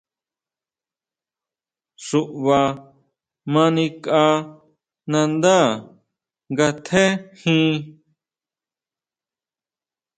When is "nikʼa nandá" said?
3.75-5.55